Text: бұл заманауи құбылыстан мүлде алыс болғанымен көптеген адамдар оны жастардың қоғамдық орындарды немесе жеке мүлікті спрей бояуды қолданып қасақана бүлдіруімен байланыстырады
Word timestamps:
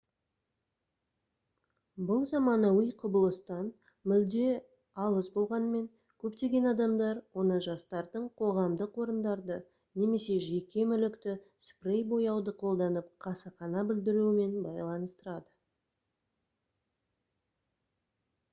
бұл 2.11 2.23
заманауи 2.29 2.85
құбылыстан 3.01 3.65
мүлде 4.11 4.45
алыс 5.03 5.27
болғанымен 5.35 5.83
көптеген 6.23 6.65
адамдар 6.71 7.19
оны 7.43 7.59
жастардың 7.67 8.25
қоғамдық 8.41 8.97
орындарды 9.05 9.57
немесе 10.03 10.37
жеке 10.47 10.85
мүлікті 10.93 11.35
спрей 11.67 12.01
бояуды 12.15 12.55
қолданып 12.63 13.11
қасақана 13.27 13.83
бүлдіруімен 13.91 14.57
байланыстырады 14.69 15.51